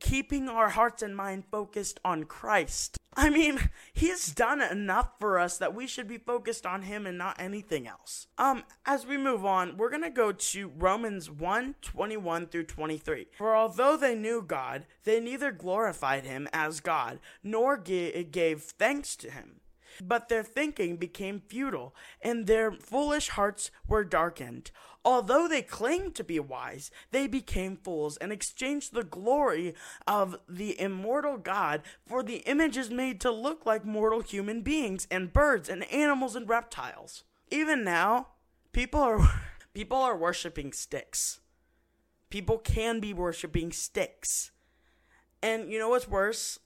keeping 0.00 0.48
our 0.48 0.70
hearts 0.70 1.02
and 1.02 1.16
mind 1.16 1.44
focused 1.48 2.00
on 2.04 2.24
Christ. 2.24 2.98
I 3.18 3.30
mean, 3.30 3.70
he's 3.94 4.26
done 4.26 4.60
enough 4.60 5.18
for 5.18 5.38
us 5.38 5.56
that 5.56 5.74
we 5.74 5.86
should 5.86 6.06
be 6.06 6.18
focused 6.18 6.66
on 6.66 6.82
him 6.82 7.06
and 7.06 7.16
not 7.16 7.40
anything 7.40 7.88
else. 7.88 8.26
Um, 8.36 8.64
as 8.84 9.06
we 9.06 9.16
move 9.16 9.44
on, 9.44 9.78
we're 9.78 9.90
gonna 9.90 10.10
go 10.10 10.32
to 10.32 10.68
Romans 10.76 11.30
1 11.30 11.76
21 11.80 12.46
through 12.46 12.64
23. 12.64 13.28
For 13.38 13.56
although 13.56 13.96
they 13.96 14.14
knew 14.14 14.42
God, 14.42 14.84
they 15.04 15.18
neither 15.18 15.50
glorified 15.50 16.26
him 16.26 16.46
as 16.52 16.80
God 16.80 17.18
nor 17.42 17.78
gave 17.78 18.62
thanks 18.62 19.16
to 19.16 19.30
him. 19.30 19.60
But 20.02 20.28
their 20.28 20.42
thinking 20.42 20.96
became 20.96 21.40
futile, 21.40 21.94
and 22.20 22.46
their 22.46 22.72
foolish 22.72 23.30
hearts 23.30 23.70
were 23.86 24.04
darkened. 24.04 24.70
Although 25.06 25.46
they 25.46 25.62
claimed 25.62 26.16
to 26.16 26.24
be 26.24 26.40
wise, 26.40 26.90
they 27.12 27.28
became 27.28 27.76
fools 27.76 28.16
and 28.16 28.32
exchanged 28.32 28.92
the 28.92 29.04
glory 29.04 29.72
of 30.04 30.36
the 30.48 30.78
immortal 30.80 31.36
God 31.36 31.82
for 32.04 32.24
the 32.24 32.38
images 32.38 32.90
made 32.90 33.20
to 33.20 33.30
look 33.30 33.64
like 33.64 33.84
mortal 33.84 34.20
human 34.20 34.62
beings 34.62 35.06
and 35.08 35.32
birds 35.32 35.68
and 35.68 35.84
animals 35.92 36.34
and 36.34 36.48
reptiles. 36.48 37.22
Even 37.52 37.84
now, 37.84 38.28
people 38.72 39.00
are 39.00 39.42
people 39.74 39.98
are 39.98 40.16
worshiping 40.16 40.72
sticks. 40.72 41.38
People 42.28 42.58
can 42.58 42.98
be 42.98 43.14
worshiping 43.14 43.70
sticks. 43.70 44.50
And 45.40 45.70
you 45.70 45.78
know 45.78 45.90
what's 45.90 46.08
worse, 46.08 46.58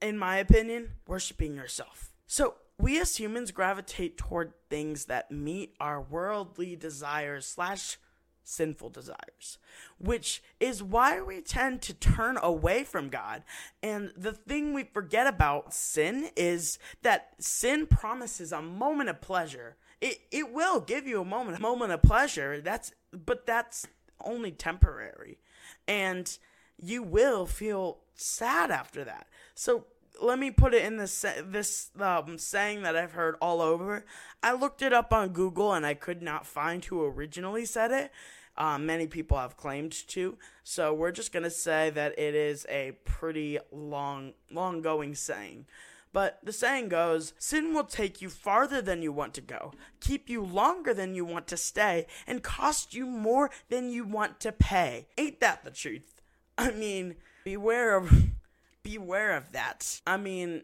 in 0.00 0.16
my 0.16 0.38
opinion? 0.38 0.92
Worshiping 1.06 1.54
yourself. 1.54 2.10
So 2.26 2.54
we 2.82 3.00
as 3.00 3.16
humans 3.16 3.52
gravitate 3.52 4.18
toward 4.18 4.52
things 4.68 5.04
that 5.04 5.30
meet 5.30 5.72
our 5.78 6.00
worldly 6.02 6.74
desires 6.74 7.46
slash 7.46 7.96
sinful 8.42 8.90
desires, 8.90 9.58
which 9.98 10.42
is 10.58 10.82
why 10.82 11.22
we 11.22 11.40
tend 11.40 11.80
to 11.80 11.94
turn 11.94 12.36
away 12.42 12.82
from 12.82 13.08
God. 13.08 13.44
And 13.84 14.12
the 14.16 14.32
thing 14.32 14.74
we 14.74 14.82
forget 14.82 15.28
about 15.28 15.72
sin 15.72 16.30
is 16.36 16.80
that 17.02 17.34
sin 17.38 17.86
promises 17.86 18.50
a 18.50 18.60
moment 18.60 19.10
of 19.10 19.20
pleasure. 19.20 19.76
It, 20.00 20.18
it 20.32 20.52
will 20.52 20.80
give 20.80 21.06
you 21.06 21.20
a 21.20 21.24
moment, 21.24 21.58
a 21.58 21.62
moment 21.62 21.92
of 21.92 22.02
pleasure. 22.02 22.60
That's 22.60 22.92
but 23.12 23.46
that's 23.46 23.86
only 24.24 24.50
temporary. 24.50 25.38
And 25.86 26.36
you 26.82 27.04
will 27.04 27.46
feel 27.46 27.98
sad 28.16 28.72
after 28.72 29.04
that. 29.04 29.28
So 29.54 29.86
let 30.20 30.38
me 30.38 30.50
put 30.50 30.74
it 30.74 30.84
in 30.84 30.96
this 30.96 31.24
this 31.44 31.90
um, 31.98 32.38
saying 32.38 32.82
that 32.82 32.96
I've 32.96 33.12
heard 33.12 33.36
all 33.40 33.60
over. 33.60 34.04
I 34.42 34.52
looked 34.52 34.82
it 34.82 34.92
up 34.92 35.12
on 35.12 35.30
Google 35.30 35.72
and 35.72 35.86
I 35.86 35.94
could 35.94 36.22
not 36.22 36.46
find 36.46 36.84
who 36.84 37.04
originally 37.04 37.64
said 37.64 37.90
it. 37.90 38.12
Um, 38.56 38.84
many 38.84 39.06
people 39.06 39.38
have 39.38 39.56
claimed 39.56 39.92
to, 40.08 40.36
so 40.62 40.92
we're 40.92 41.12
just 41.12 41.32
gonna 41.32 41.50
say 41.50 41.88
that 41.90 42.18
it 42.18 42.34
is 42.34 42.66
a 42.68 42.92
pretty 43.04 43.58
long, 43.70 44.34
long 44.50 44.82
going 44.82 45.14
saying. 45.14 45.66
But 46.12 46.40
the 46.42 46.52
saying 46.52 46.90
goes, 46.90 47.32
sin 47.38 47.72
will 47.72 47.84
take 47.84 48.20
you 48.20 48.28
farther 48.28 48.82
than 48.82 49.00
you 49.00 49.12
want 49.12 49.32
to 49.34 49.40
go, 49.40 49.72
keep 50.00 50.28
you 50.28 50.44
longer 50.44 50.92
than 50.92 51.14
you 51.14 51.24
want 51.24 51.46
to 51.48 51.56
stay, 51.56 52.06
and 52.26 52.42
cost 52.42 52.94
you 52.94 53.06
more 53.06 53.50
than 53.70 53.90
you 53.90 54.04
want 54.04 54.38
to 54.40 54.52
pay. 54.52 55.06
Ain't 55.16 55.40
that 55.40 55.64
the 55.64 55.70
truth? 55.70 56.20
I 56.58 56.72
mean, 56.72 57.16
beware 57.44 57.96
of 57.96 58.12
beware 58.82 59.36
of 59.36 59.52
that. 59.52 60.00
I 60.06 60.16
mean, 60.16 60.62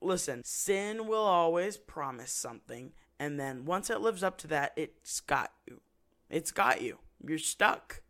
listen, 0.00 0.42
sin 0.44 1.06
will 1.06 1.24
always 1.24 1.76
promise 1.76 2.32
something, 2.32 2.92
and 3.18 3.38
then 3.38 3.64
once 3.64 3.90
it 3.90 4.00
lives 4.00 4.22
up 4.22 4.38
to 4.38 4.46
that, 4.48 4.72
it's 4.76 5.20
got 5.20 5.52
you. 5.66 5.80
It's 6.30 6.52
got 6.52 6.82
you. 6.82 6.98
You're 7.26 7.38
stuck. 7.38 8.02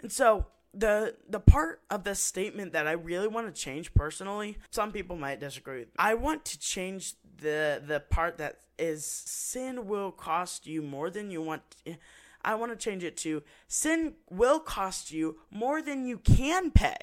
And 0.00 0.10
so 0.10 0.46
the 0.72 1.14
the 1.28 1.40
part 1.40 1.82
of 1.90 2.04
this 2.04 2.20
statement 2.20 2.72
that 2.72 2.86
I 2.86 2.92
really 2.92 3.28
want 3.28 3.52
to 3.54 3.60
change 3.60 3.94
personally, 3.94 4.58
some 4.70 4.92
people 4.92 5.16
might 5.16 5.40
disagree. 5.40 5.80
With. 5.80 5.88
Me. 5.88 5.94
I 5.98 6.14
want 6.14 6.44
to 6.46 6.58
change 6.58 7.14
the 7.38 7.82
the 7.86 8.00
part 8.00 8.38
that 8.38 8.58
is 8.78 9.06
sin 9.06 9.86
will 9.86 10.10
cost 10.10 10.66
you 10.66 10.82
more 10.82 11.10
than 11.10 11.30
you 11.30 11.42
want. 11.42 11.62
To, 11.84 11.96
I 12.44 12.56
want 12.56 12.72
to 12.72 12.76
change 12.76 13.04
it 13.04 13.16
to 13.18 13.42
sin 13.68 14.14
will 14.30 14.60
cost 14.60 15.12
you 15.12 15.38
more 15.50 15.80
than 15.80 16.06
you 16.06 16.18
can 16.18 16.70
pay. 16.70 16.96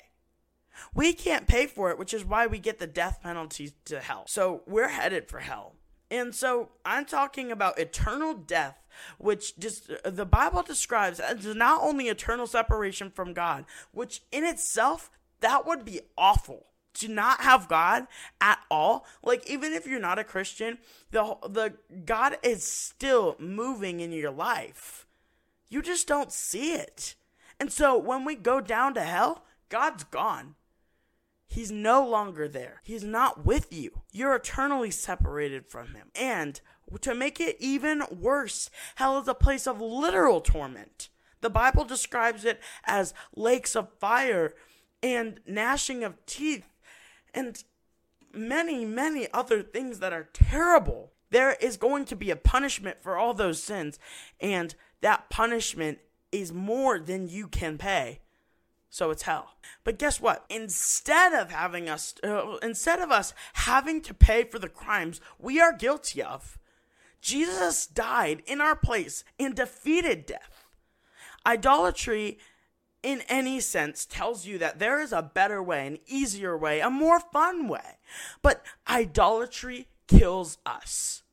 We 0.93 1.13
can't 1.13 1.47
pay 1.47 1.67
for 1.67 1.91
it, 1.91 1.99
which 1.99 2.13
is 2.13 2.25
why 2.25 2.47
we 2.47 2.59
get 2.59 2.79
the 2.79 2.87
death 2.87 3.19
penalty 3.21 3.73
to 3.85 3.99
hell. 3.99 4.23
So 4.27 4.63
we're 4.67 4.89
headed 4.89 5.27
for 5.27 5.39
hell. 5.39 5.75
And 6.09 6.35
so 6.35 6.69
I'm 6.85 7.05
talking 7.05 7.51
about 7.51 7.79
eternal 7.79 8.33
death, 8.33 8.77
which 9.17 9.57
just 9.57 9.89
the 10.03 10.25
Bible 10.25 10.61
describes 10.61 11.21
as 11.21 11.45
not 11.55 11.81
only 11.81 12.09
eternal 12.09 12.47
separation 12.47 13.09
from 13.09 13.33
God, 13.33 13.65
which 13.91 14.21
in 14.31 14.43
itself 14.43 15.09
that 15.39 15.65
would 15.65 15.85
be 15.85 16.01
awful 16.17 16.67
to 16.95 17.07
not 17.07 17.41
have 17.41 17.69
God 17.69 18.07
at 18.41 18.59
all. 18.69 19.05
Like 19.23 19.49
even 19.49 19.73
if 19.73 19.87
you're 19.87 19.99
not 19.99 20.19
a 20.19 20.23
Christian, 20.23 20.77
the 21.11 21.37
the 21.43 21.75
God 22.05 22.37
is 22.43 22.63
still 22.63 23.35
moving 23.39 24.01
in 24.01 24.11
your 24.11 24.31
life. 24.31 25.07
You 25.69 25.81
just 25.81 26.07
don't 26.07 26.31
see 26.31 26.73
it. 26.73 27.15
And 27.59 27.71
so 27.71 27.97
when 27.97 28.25
we 28.25 28.35
go 28.35 28.59
down 28.59 28.93
to 28.95 29.01
hell, 29.01 29.45
God's 29.69 30.03
gone. 30.03 30.55
He's 31.51 31.69
no 31.69 32.07
longer 32.07 32.47
there. 32.47 32.79
He's 32.81 33.03
not 33.03 33.45
with 33.45 33.73
you. 33.73 34.03
You're 34.13 34.35
eternally 34.35 34.89
separated 34.89 35.67
from 35.67 35.87
him. 35.87 36.07
And 36.15 36.61
to 37.01 37.13
make 37.13 37.41
it 37.41 37.57
even 37.59 38.03
worse, 38.09 38.69
hell 38.95 39.19
is 39.19 39.27
a 39.27 39.33
place 39.33 39.67
of 39.67 39.81
literal 39.81 40.39
torment. 40.39 41.09
The 41.41 41.49
Bible 41.49 41.83
describes 41.83 42.45
it 42.45 42.61
as 42.85 43.13
lakes 43.35 43.75
of 43.75 43.91
fire 43.99 44.53
and 45.03 45.41
gnashing 45.45 46.05
of 46.05 46.25
teeth 46.25 46.63
and 47.33 47.61
many, 48.33 48.85
many 48.85 49.27
other 49.33 49.61
things 49.61 49.99
that 49.99 50.13
are 50.13 50.29
terrible. 50.31 51.11
There 51.31 51.57
is 51.59 51.75
going 51.75 52.05
to 52.05 52.15
be 52.15 52.31
a 52.31 52.37
punishment 52.37 53.03
for 53.03 53.17
all 53.17 53.33
those 53.33 53.61
sins, 53.61 53.99
and 54.39 54.73
that 55.01 55.29
punishment 55.29 55.99
is 56.31 56.53
more 56.53 56.97
than 56.97 57.27
you 57.27 57.49
can 57.49 57.77
pay 57.77 58.21
so 58.91 59.09
it's 59.09 59.23
hell. 59.23 59.55
But 59.85 59.97
guess 59.97 60.19
what? 60.19 60.45
Instead 60.49 61.31
of 61.31 61.49
having 61.49 61.87
us, 61.87 62.13
uh, 62.23 62.57
instead 62.61 62.99
of 62.99 63.09
us 63.09 63.33
having 63.53 64.01
to 64.01 64.13
pay 64.13 64.43
for 64.43 64.59
the 64.59 64.69
crimes 64.69 65.21
we 65.39 65.61
are 65.61 65.71
guilty 65.71 66.21
of, 66.21 66.59
Jesus 67.21 67.87
died 67.87 68.43
in 68.45 68.59
our 68.59 68.75
place 68.75 69.23
and 69.39 69.55
defeated 69.55 70.25
death. 70.25 70.65
Idolatry, 71.45 72.37
in 73.01 73.21
any 73.29 73.61
sense, 73.61 74.05
tells 74.05 74.45
you 74.45 74.57
that 74.57 74.79
there 74.79 74.99
is 74.99 75.13
a 75.13 75.23
better 75.23 75.63
way, 75.63 75.87
an 75.87 75.99
easier 76.05 76.57
way, 76.57 76.81
a 76.81 76.89
more 76.89 77.21
fun 77.21 77.69
way. 77.69 77.97
But 78.41 78.61
idolatry 78.89 79.87
kills 80.07 80.57
us. 80.65 81.23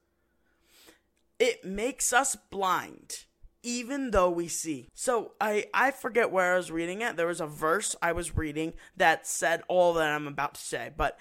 It 1.41 1.65
makes 1.65 2.13
us 2.13 2.37
blind 2.37 3.25
even 3.63 4.11
though 4.11 4.31
we 4.31 4.49
see. 4.49 4.89
So 4.95 5.33
I 5.41 5.67
I 5.75 5.91
forget 5.91 6.31
where 6.31 6.55
I 6.55 6.57
was 6.57 6.71
reading 6.71 7.01
it. 7.01 7.17
There 7.17 7.27
was 7.27 7.41
a 7.41 7.47
verse 7.47 7.97
I 8.03 8.13
was 8.13 8.37
reading 8.37 8.75
that 8.97 9.27
said 9.27 9.63
all 9.69 9.95
that 9.95 10.09
I'm 10.09 10.27
about 10.27 10.55
to 10.55 10.61
say, 10.61 10.91
but 10.97 11.19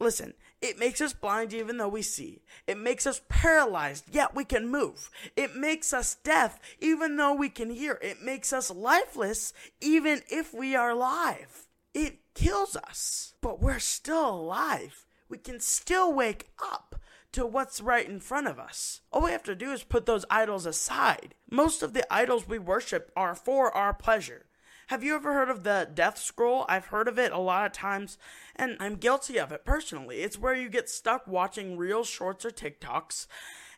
listen, 0.00 0.34
it 0.60 0.78
makes 0.78 1.00
us 1.00 1.12
blind 1.12 1.52
even 1.52 1.76
though 1.76 1.88
we 1.88 2.02
see. 2.02 2.42
It 2.66 2.78
makes 2.78 3.06
us 3.06 3.20
paralyzed, 3.28 4.12
yet 4.12 4.34
we 4.34 4.44
can 4.44 4.68
move. 4.68 5.10
It 5.36 5.54
makes 5.54 5.92
us 5.92 6.16
deaf 6.16 6.58
even 6.80 7.16
though 7.16 7.34
we 7.34 7.48
can 7.48 7.70
hear. 7.70 7.98
It 8.02 8.22
makes 8.22 8.52
us 8.52 8.70
lifeless 8.70 9.52
even 9.80 10.22
if 10.28 10.52
we 10.52 10.74
are 10.74 10.90
alive. 10.90 11.66
It 11.94 12.18
kills 12.34 12.76
us, 12.76 13.34
but 13.40 13.60
we're 13.60 13.78
still 13.78 14.28
alive. 14.28 15.04
We 15.28 15.38
can 15.38 15.60
still 15.60 16.12
wake 16.12 16.48
up 16.62 16.96
to 17.32 17.46
what's 17.46 17.80
right 17.80 18.08
in 18.08 18.20
front 18.20 18.46
of 18.46 18.58
us. 18.58 19.02
All 19.12 19.22
we 19.22 19.30
have 19.30 19.42
to 19.44 19.54
do 19.54 19.72
is 19.72 19.82
put 19.82 20.06
those 20.06 20.24
idols 20.30 20.66
aside. 20.66 21.34
Most 21.50 21.82
of 21.82 21.92
the 21.92 22.10
idols 22.12 22.48
we 22.48 22.58
worship 22.58 23.12
are 23.16 23.34
for 23.34 23.74
our 23.74 23.92
pleasure. 23.92 24.46
Have 24.88 25.04
you 25.04 25.14
ever 25.14 25.34
heard 25.34 25.50
of 25.50 25.64
the 25.64 25.86
death 25.92 26.16
scroll? 26.16 26.64
I've 26.66 26.86
heard 26.86 27.08
of 27.08 27.18
it 27.18 27.30
a 27.30 27.38
lot 27.38 27.66
of 27.66 27.72
times, 27.72 28.16
and 28.56 28.76
I'm 28.80 28.96
guilty 28.96 29.38
of 29.38 29.52
it 29.52 29.66
personally. 29.66 30.20
It's 30.20 30.38
where 30.38 30.54
you 30.54 30.70
get 30.70 30.88
stuck 30.88 31.26
watching 31.26 31.76
real 31.76 32.04
shorts 32.04 32.46
or 32.46 32.50
TikToks, 32.50 33.26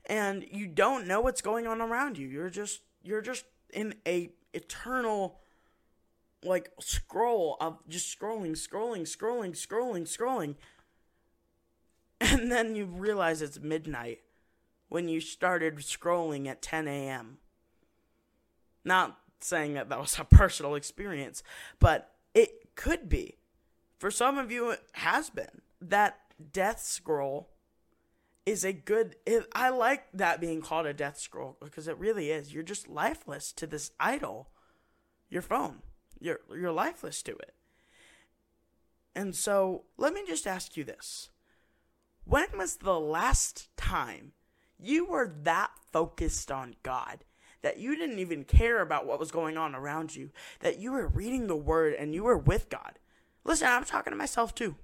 and 0.07 0.47
you 0.49 0.69
don't 0.69 1.09
know 1.09 1.21
what's 1.21 1.43
going 1.43 1.67
on 1.67 1.81
around 1.81 2.17
you. 2.17 2.29
You're 2.29 2.49
just 2.49 2.83
you're 3.03 3.23
just 3.23 3.45
in 3.73 3.97
a 4.07 4.31
eternal 4.55 5.41
like 6.45 6.71
scroll 6.81 7.57
of 7.61 7.79
just 7.89 8.17
scrolling, 8.17 8.53
scrolling, 8.53 9.03
scrolling, 9.03 9.51
scrolling, 9.51 10.03
scrolling. 10.03 10.55
And 12.33 12.53
then 12.53 12.77
you 12.77 12.85
realize 12.85 13.41
it's 13.41 13.59
midnight 13.59 14.21
when 14.91 15.09
you 15.09 15.21
started 15.21 15.77
scrolling 15.77 16.47
at 16.47 16.61
10 16.61 16.87
a.m. 16.87 17.39
Not 18.85 19.19
saying 19.41 19.75
that 19.75 19.89
that 19.89 20.01
was 20.01 20.19
a 20.19 20.25
personal 20.37 20.75
experience, 20.75 21.43
but 21.79 22.13
it 22.35 22.75
could 22.75 23.09
be. 23.09 23.39
For 23.99 24.11
some 24.11 24.37
of 24.37 24.51
you, 24.51 24.71
it 24.71 24.83
has 24.93 25.31
been. 25.31 25.63
That 25.81 26.19
death 26.53 26.83
scroll 26.83 27.49
is 28.47 28.65
a 28.65 28.73
good. 28.73 29.17
It, 29.27 29.47
I 29.55 29.71
like 29.71 30.05
that 30.13 30.41
being 30.41 30.61
called 30.61 30.87
a 30.87 30.95
death 30.95 31.19
scroll 31.19 31.57
because 31.63 31.89
it 31.89 31.99
really 31.99 32.31
is. 32.31 32.53
You're 32.53 32.63
just 32.63 32.89
lifeless 32.89 33.53
to 33.53 33.67
this 33.67 33.93
idol, 34.01 34.49
your 35.29 35.43
phone. 35.43 35.83
You're 36.19 36.41
you're 36.51 36.73
lifeless 36.73 37.23
to 37.23 37.33
it. 37.33 37.55
And 39.15 39.35
so, 39.35 39.85
let 39.97 40.15
me 40.15 40.23
just 40.27 40.47
ask 40.47 40.77
you 40.77 40.85
this. 40.85 41.31
When 42.31 42.47
was 42.57 42.77
the 42.77 43.01
last 43.01 43.77
time 43.77 44.35
you 44.79 45.05
were 45.05 45.35
that 45.43 45.73
focused 45.93 46.53
on 46.53 46.77
God 46.85 47.25
that 47.63 47.79
you 47.79 47.97
didn't 47.97 48.21
even 48.21 48.45
care 48.45 48.81
about 48.81 49.05
what 49.05 49.19
was 49.19 49.33
going 49.33 49.59
on 49.59 49.75
around 49.75 50.15
you, 50.15 50.31
that 50.61 50.79
you 50.79 50.93
were 50.93 51.09
reading 51.09 51.49
the 51.49 51.57
word 51.57 51.93
and 51.93 52.15
you 52.15 52.23
were 52.23 52.39
with 52.39 52.69
God? 52.69 53.01
Listen, 53.43 53.67
I'm 53.67 53.85
talking 53.85 54.13
to 54.13 54.17
myself 54.17 54.55
too. 54.55 54.77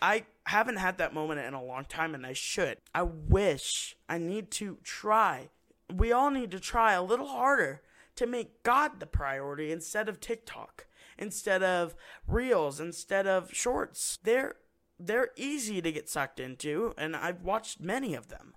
I 0.00 0.24
haven't 0.46 0.78
had 0.78 0.96
that 0.96 1.12
moment 1.12 1.40
in 1.40 1.52
a 1.52 1.62
long 1.62 1.84
time 1.84 2.14
and 2.14 2.24
I 2.24 2.32
should. 2.32 2.78
I 2.94 3.02
wish 3.02 3.94
I 4.08 4.16
need 4.16 4.50
to 4.52 4.78
try. 4.82 5.50
We 5.94 6.10
all 6.10 6.30
need 6.30 6.50
to 6.52 6.58
try 6.58 6.94
a 6.94 7.02
little 7.02 7.28
harder 7.28 7.82
to 8.16 8.26
make 8.26 8.62
God 8.62 8.98
the 8.98 9.04
priority 9.04 9.70
instead 9.70 10.08
of 10.08 10.20
TikTok, 10.20 10.86
instead 11.18 11.62
of 11.62 11.94
reels, 12.26 12.80
instead 12.80 13.26
of 13.26 13.52
shorts. 13.52 14.18
They're 14.22 14.54
they're 14.98 15.30
easy 15.36 15.80
to 15.80 15.92
get 15.92 16.08
sucked 16.08 16.40
into 16.40 16.94
and 16.98 17.14
I've 17.14 17.42
watched 17.42 17.80
many 17.80 18.14
of 18.14 18.28
them. 18.28 18.54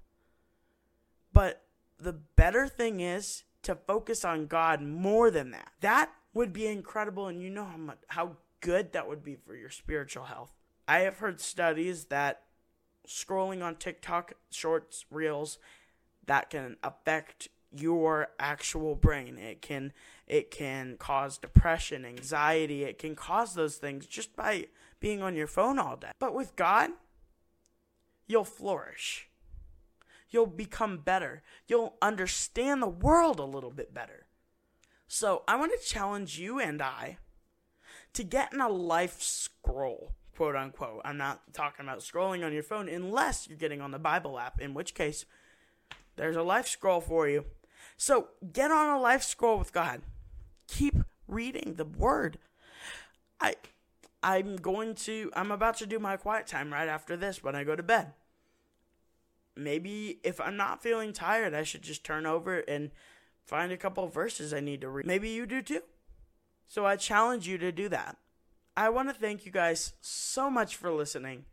But 1.33 1.63
the 1.99 2.13
better 2.13 2.67
thing 2.67 2.99
is 2.99 3.43
to 3.63 3.75
focus 3.75 4.25
on 4.25 4.47
God 4.47 4.81
more 4.81 5.29
than 5.29 5.51
that. 5.51 5.71
That 5.81 6.11
would 6.33 6.51
be 6.51 6.67
incredible 6.67 7.27
and 7.27 7.41
you 7.41 7.49
know 7.49 7.65
how 7.65 7.77
much 7.77 7.99
how 8.07 8.37
good 8.59 8.93
that 8.93 9.07
would 9.07 9.23
be 9.23 9.35
for 9.35 9.55
your 9.55 9.69
spiritual 9.69 10.25
health. 10.25 10.53
I 10.87 10.99
have 10.99 11.17
heard 11.17 11.39
studies 11.39 12.05
that 12.05 12.43
scrolling 13.07 13.63
on 13.63 13.75
TikTok 13.75 14.33
shorts, 14.49 15.05
reels, 15.09 15.57
that 16.25 16.49
can 16.49 16.77
affect 16.83 17.49
your 17.73 18.29
actual 18.39 18.95
brain. 18.95 19.37
It 19.37 19.61
can 19.61 19.93
it 20.27 20.51
can 20.51 20.97
cause 20.97 21.37
depression, 21.37 22.05
anxiety, 22.05 22.83
it 22.83 22.99
can 22.99 23.15
cause 23.15 23.53
those 23.53 23.77
things 23.77 24.05
just 24.05 24.35
by 24.35 24.67
being 25.01 25.21
on 25.21 25.35
your 25.35 25.47
phone 25.47 25.77
all 25.77 25.97
day. 25.97 26.11
But 26.19 26.33
with 26.33 26.55
God, 26.55 26.91
you'll 28.27 28.45
flourish. 28.45 29.27
You'll 30.29 30.47
become 30.47 30.99
better. 30.99 31.43
You'll 31.67 31.97
understand 32.01 32.81
the 32.81 32.87
world 32.87 33.39
a 33.39 33.43
little 33.43 33.71
bit 33.71 33.93
better. 33.93 34.27
So, 35.09 35.43
I 35.45 35.57
want 35.57 35.73
to 35.73 35.85
challenge 35.85 36.39
you 36.39 36.57
and 36.57 36.81
I 36.81 37.17
to 38.13 38.23
get 38.23 38.53
in 38.53 38.61
a 38.61 38.69
life 38.69 39.21
scroll, 39.21 40.13
quote 40.37 40.55
unquote. 40.55 41.01
I'm 41.03 41.17
not 41.17 41.53
talking 41.53 41.85
about 41.85 41.99
scrolling 41.99 42.45
on 42.45 42.53
your 42.53 42.63
phone 42.63 42.87
unless 42.87 43.45
you're 43.49 43.57
getting 43.57 43.81
on 43.81 43.91
the 43.91 43.99
Bible 43.99 44.39
app, 44.39 44.61
in 44.61 44.73
which 44.73 44.93
case, 44.93 45.25
there's 46.15 46.37
a 46.37 46.43
life 46.43 46.67
scroll 46.67 47.01
for 47.01 47.27
you. 47.27 47.43
So, 47.97 48.29
get 48.53 48.71
on 48.71 48.87
a 48.87 49.01
life 49.01 49.23
scroll 49.23 49.59
with 49.59 49.73
God. 49.73 50.01
Keep 50.67 51.03
reading 51.27 51.73
the 51.75 51.85
Word. 51.85 52.37
I. 53.41 53.55
I'm 54.23 54.55
going 54.57 54.95
to 54.95 55.31
I'm 55.35 55.51
about 55.51 55.77
to 55.77 55.85
do 55.85 55.99
my 55.99 56.17
quiet 56.17 56.47
time 56.47 56.71
right 56.71 56.87
after 56.87 57.17
this 57.17 57.43
when 57.43 57.55
I 57.55 57.63
go 57.63 57.75
to 57.75 57.83
bed. 57.83 58.13
Maybe 59.55 60.19
if 60.23 60.39
I'm 60.39 60.55
not 60.55 60.81
feeling 60.81 61.11
tired, 61.11 61.53
I 61.53 61.63
should 61.63 61.81
just 61.81 62.03
turn 62.03 62.25
over 62.25 62.59
and 62.59 62.91
find 63.45 63.71
a 63.71 63.77
couple 63.77 64.07
verses 64.07 64.53
I 64.53 64.59
need 64.59 64.81
to 64.81 64.89
read. 64.89 65.05
Maybe 65.05 65.29
you 65.29 65.45
do 65.45 65.61
too. 65.61 65.81
So 66.67 66.85
I 66.85 66.95
challenge 66.95 67.47
you 67.47 67.57
to 67.57 67.71
do 67.71 67.89
that. 67.89 68.17
I 68.77 68.89
want 68.89 69.09
to 69.09 69.13
thank 69.13 69.45
you 69.45 69.51
guys 69.51 69.93
so 69.99 70.49
much 70.49 70.77
for 70.77 70.91
listening. 70.91 71.45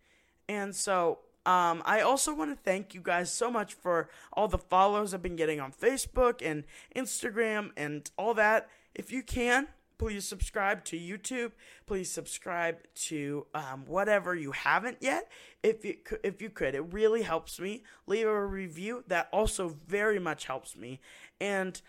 And 0.48 0.74
so 0.76 1.18
um, 1.44 1.82
I 1.84 2.00
also 2.00 2.34
want 2.34 2.56
to 2.56 2.62
thank 2.62 2.94
you 2.94 3.00
guys 3.00 3.32
so 3.32 3.50
much 3.50 3.74
for 3.74 4.08
all 4.32 4.48
the 4.48 4.58
follows 4.58 5.12
I've 5.12 5.22
been 5.22 5.34
getting 5.34 5.60
on 5.60 5.72
Facebook 5.72 6.40
and 6.40 6.64
Instagram 6.94 7.70
and 7.76 8.08
all 8.16 8.34
that. 8.34 8.68
If 8.94 9.10
you 9.10 9.22
can, 9.22 9.68
please 9.98 10.26
subscribe 10.26 10.84
to 10.84 10.98
YouTube. 10.98 11.52
Please 11.86 12.10
subscribe 12.10 12.78
to 12.94 13.46
um, 13.54 13.84
whatever 13.86 14.34
you 14.34 14.52
haven't 14.52 14.98
yet. 15.00 15.30
If 15.62 15.84
you 15.84 15.96
if 16.22 16.40
you 16.40 16.48
could, 16.50 16.74
it 16.74 16.92
really 16.92 17.22
helps 17.22 17.60
me. 17.60 17.82
Leave 18.06 18.26
a 18.26 18.46
review. 18.46 19.04
That 19.08 19.28
also 19.32 19.76
very 19.86 20.18
much 20.18 20.46
helps 20.46 20.76
me. 20.76 21.00
And 21.40 21.80